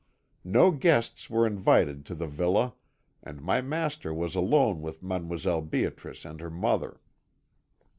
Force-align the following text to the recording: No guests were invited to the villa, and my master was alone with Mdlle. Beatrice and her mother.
No 0.43 0.71
guests 0.71 1.29
were 1.29 1.45
invited 1.45 2.07
to 2.07 2.15
the 2.15 2.25
villa, 2.25 2.73
and 3.21 3.39
my 3.39 3.61
master 3.61 4.11
was 4.11 4.33
alone 4.33 4.81
with 4.81 5.03
Mdlle. 5.03 5.69
Beatrice 5.69 6.25
and 6.25 6.41
her 6.41 6.49
mother. 6.49 6.99